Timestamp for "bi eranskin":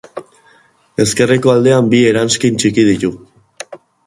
1.93-2.59